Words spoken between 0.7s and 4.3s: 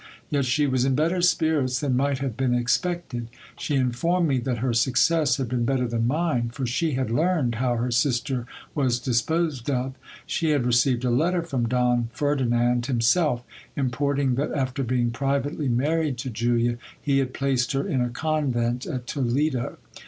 in better spirits than might have been expected. She informed